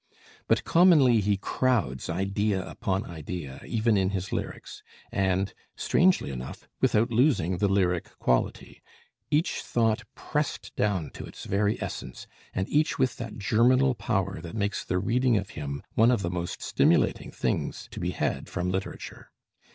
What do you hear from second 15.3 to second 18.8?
of him one of the most stimulating things to be had from